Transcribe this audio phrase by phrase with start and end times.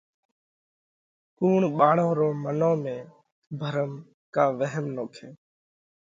[1.37, 2.95] ڪُوڻ ٻاۯون رون منَون ۾
[3.59, 3.91] ڀرم
[4.35, 5.27] ڪا وهم نوکئه؟